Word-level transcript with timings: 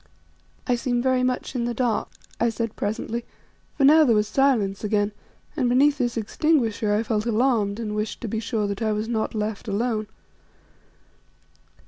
"I 0.65 0.73
seem 0.77 0.99
very 0.99 1.21
much 1.21 1.53
in 1.53 1.65
the 1.65 1.75
dark," 1.75 2.09
I 2.39 2.49
said 2.49 2.75
presently; 2.75 3.23
for 3.77 3.83
now 3.83 4.03
there 4.03 4.15
was 4.15 4.27
silence 4.27 4.83
again, 4.83 5.11
and 5.55 5.69
beneath 5.69 5.99
this 5.99 6.17
extinguisher 6.17 6.91
I 6.91 7.03
felt 7.03 7.27
alarmed 7.27 7.79
and 7.79 7.93
wished 7.93 8.19
to 8.21 8.27
be 8.27 8.39
sure 8.39 8.65
that 8.65 8.81
I 8.81 8.93
was 8.93 9.07
not 9.07 9.35
left 9.35 9.67
alone. 9.67 10.07